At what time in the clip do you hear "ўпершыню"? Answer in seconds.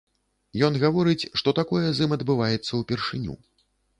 2.81-3.37